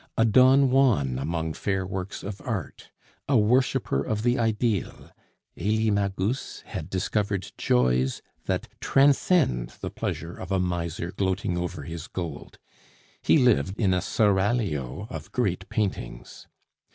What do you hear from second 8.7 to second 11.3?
transcend the pleasure of a miser